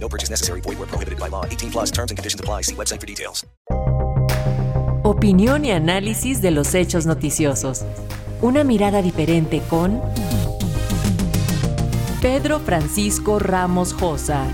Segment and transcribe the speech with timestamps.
[0.00, 0.60] No purchase necessary.
[0.60, 1.44] Void where prohibited by law.
[1.44, 2.62] 18 plus terms and conditions apply.
[2.62, 3.44] See website for details.
[5.02, 7.84] Opinión y análisis de los hechos noticiosos.
[8.42, 10.02] Una mirada diferente con
[12.20, 14.44] Pedro Francisco Ramos Josa.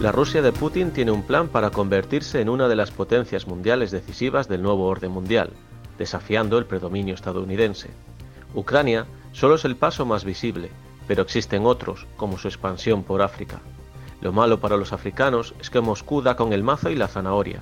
[0.00, 3.90] La Rusia de Putin tiene un plan para convertirse en una de las potencias mundiales
[3.90, 5.50] decisivas del nuevo orden mundial,
[5.96, 7.88] desafiando el predominio estadounidense.
[8.54, 10.70] Ucrania solo es el paso más visible,
[11.12, 13.60] pero existen otros, como su expansión por África.
[14.22, 17.58] Lo malo para los africanos es que Moscú da con el mazo y la zanahoria.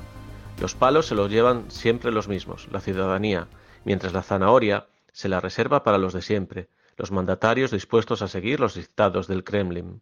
[0.61, 3.49] Los palos se los llevan siempre los mismos, la ciudadanía,
[3.85, 8.61] mientras la zanahoria se la reserva para los de siempre, los mandatarios dispuestos a seguir
[8.61, 10.01] los dictados del Kremlin.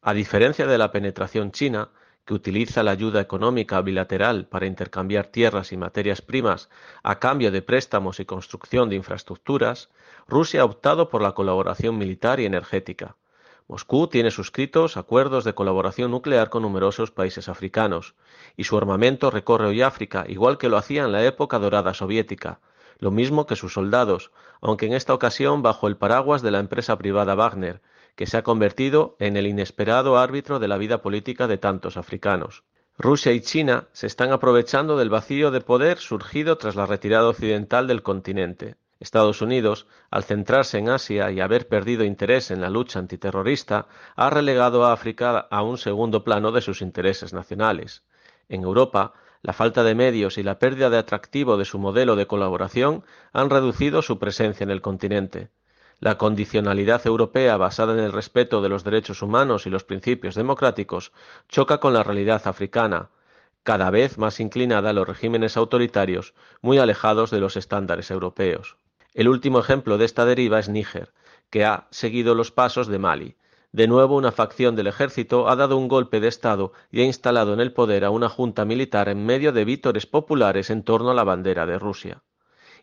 [0.00, 1.90] A diferencia de la penetración china,
[2.28, 6.68] que utiliza la ayuda económica bilateral para intercambiar tierras y materias primas
[7.02, 9.88] a cambio de préstamos y construcción de infraestructuras,
[10.26, 13.16] Rusia ha optado por la colaboración militar y energética.
[13.66, 18.14] Moscú tiene suscritos acuerdos de colaboración nuclear con numerosos países africanos,
[18.58, 22.60] y su armamento recorre hoy África igual que lo hacía en la época dorada soviética,
[22.98, 26.98] lo mismo que sus soldados, aunque en esta ocasión bajo el paraguas de la empresa
[26.98, 27.80] privada Wagner,
[28.18, 32.64] que se ha convertido en el inesperado árbitro de la vida política de tantos africanos.
[32.98, 37.86] Rusia y China se están aprovechando del vacío de poder surgido tras la retirada occidental
[37.86, 38.74] del continente.
[38.98, 43.86] Estados Unidos, al centrarse en Asia y haber perdido interés en la lucha antiterrorista,
[44.16, 48.02] ha relegado a África a un segundo plano de sus intereses nacionales.
[48.48, 49.12] En Europa,
[49.42, 53.48] la falta de medios y la pérdida de atractivo de su modelo de colaboración han
[53.48, 55.50] reducido su presencia en el continente.
[56.00, 61.12] La condicionalidad europea basada en el respeto de los derechos humanos y los principios democráticos
[61.48, 63.10] choca con la realidad africana,
[63.64, 68.76] cada vez más inclinada a los regímenes autoritarios muy alejados de los estándares europeos.
[69.12, 71.12] El último ejemplo de esta deriva es Níger,
[71.50, 73.36] que ha seguido los pasos de Mali.
[73.72, 77.52] De nuevo una facción del ejército ha dado un golpe de Estado y ha instalado
[77.52, 81.14] en el poder a una junta militar en medio de vítores populares en torno a
[81.14, 82.22] la bandera de Rusia.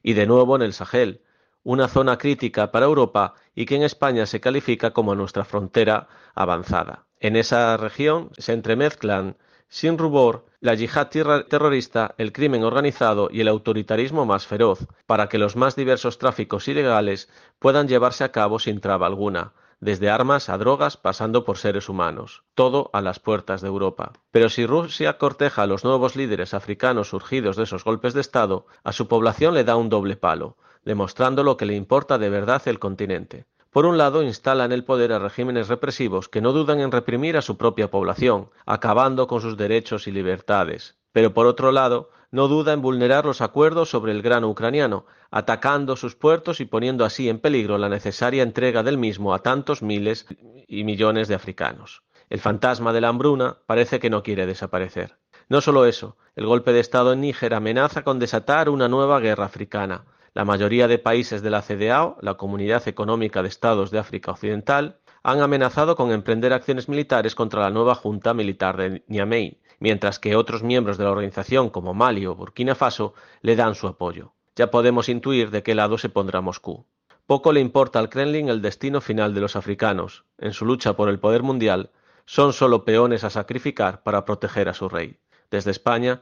[0.03, 1.21] Y de nuevo en el Sahel,
[1.65, 7.07] una zona crítica para Europa y que en España se califica como nuestra frontera avanzada.
[7.19, 9.35] En esa región se entremezclan
[9.67, 11.09] sin rubor la yihad
[11.49, 16.67] terrorista, el crimen organizado y el autoritarismo más feroz, para que los más diversos tráficos
[16.67, 21.89] ilegales puedan llevarse a cabo sin traba alguna, desde armas a drogas pasando por seres
[21.89, 24.13] humanos, todo a las puertas de Europa.
[24.29, 28.67] Pero si Rusia corteja a los nuevos líderes africanos surgidos de esos golpes de Estado,
[28.83, 32.61] a su población le da un doble palo, demostrando lo que le importa de verdad
[32.67, 33.45] el continente.
[33.71, 37.35] Por un lado, instala en el poder a regímenes represivos que no dudan en reprimir
[37.35, 40.95] a su propia población, acabando con sus derechos y libertades.
[41.11, 45.97] Pero por otro lado, no duda en vulnerar los acuerdos sobre el grano ucraniano, atacando
[45.97, 50.25] sus puertos y poniendo así en peligro la necesaria entrega del mismo a tantos miles
[50.67, 52.03] y millones de africanos.
[52.29, 55.17] El fantasma de la hambruna parece que no quiere desaparecer.
[55.47, 59.45] No solo eso, el golpe de Estado en Níger amenaza con desatar una nueva guerra
[59.45, 64.31] africana, la mayoría de países de la CDAO, la Comunidad Económica de Estados de África
[64.31, 70.19] Occidental, han amenazado con emprender acciones militares contra la nueva Junta Militar de Niamey, mientras
[70.19, 74.33] que otros miembros de la organización como Mali o Burkina Faso le dan su apoyo.
[74.57, 76.85] Ya podemos intuir de qué lado se pondrá Moscú.
[77.25, 80.25] Poco le importa al Kremlin el destino final de los africanos.
[80.37, 81.91] En su lucha por el poder mundial,
[82.25, 85.17] son solo peones a sacrificar para proteger a su rey.
[85.49, 86.21] Desde España,